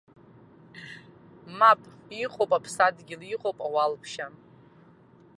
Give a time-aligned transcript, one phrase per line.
[1.57, 1.81] Мап,
[2.23, 4.27] иҟоуп аԥсадгьыл, иҟоуп ауалԥшьа!